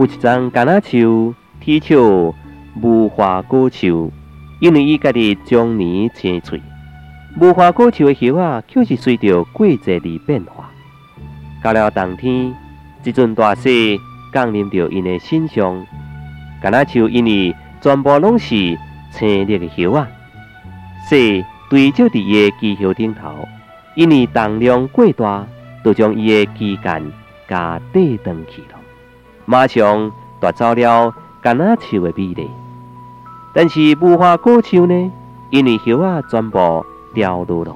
[0.00, 1.98] 有一丛橄榄树，体笑
[2.80, 4.10] 无花果树，
[4.58, 6.58] 因为伊家己终年青翠。
[7.38, 10.70] 无花果树的叶啊，却是随着季节而变化。
[11.62, 12.54] 到了冬天，
[13.04, 13.98] 一阵大雪
[14.32, 15.86] 降临到因的身上，
[16.62, 18.54] 橄榄树因为全部拢是
[19.12, 20.08] 青绿的叶啊，
[21.10, 23.46] 雪堆积伫伊的枝叶顶头，
[23.94, 25.46] 因为重量过大，
[25.84, 27.04] 就将伊的枝干
[27.46, 28.79] 加缀断去了。
[29.50, 31.12] 马上夺走了
[31.42, 32.48] 橄榄树的美丽，
[33.52, 35.10] 但是无花果树呢？
[35.50, 37.74] 因为叶啊全部掉落了，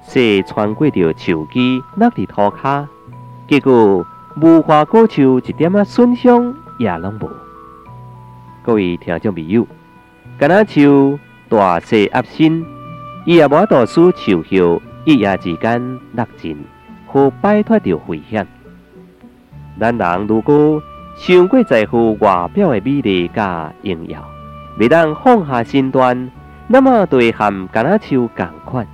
[0.00, 2.86] 雪穿过着树枝落伫土骹，
[3.46, 4.06] 结果
[4.40, 7.30] 无花果树一点仔损伤也拢无。
[8.62, 9.66] 各位听众朋友，
[10.40, 11.18] 橄榄树
[11.50, 12.64] 大势压身，
[13.26, 16.56] 伊也无多使树叶一夜之间落尽，
[17.06, 18.46] 好摆脱着危险。
[19.78, 20.82] 咱人如果
[21.16, 24.24] 太过在乎外表的美丽甲荣耀，
[24.78, 26.30] 未当放下身段，
[26.68, 28.86] 那么就会和橄榄树共款。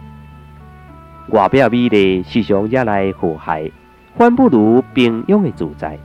[1.29, 3.71] 外表美丽时常惹来祸害，
[4.17, 5.99] 反不如平庸的自在。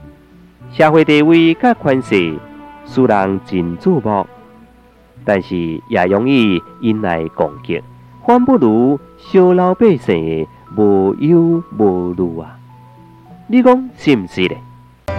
[0.70, 2.38] 社会地位甲权势
[2.84, 4.26] 使人真注目，
[5.24, 5.56] 但是
[5.88, 7.82] 也容易引来攻击，
[8.26, 10.46] 反不如小老百姓
[10.76, 12.58] 无忧无虑啊！
[13.48, 14.58] 你讲是毋是咧？